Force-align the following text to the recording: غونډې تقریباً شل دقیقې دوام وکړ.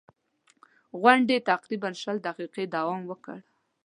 غونډې 1.01 1.37
تقریباً 1.51 1.89
شل 2.01 2.17
دقیقې 2.27 2.63
دوام 2.75 3.01
وکړ. 3.07 3.37